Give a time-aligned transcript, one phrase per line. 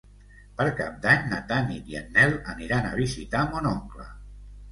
[0.59, 4.09] Per Cap d'Any na Tanit i en Nel aniran a visitar mon oncle.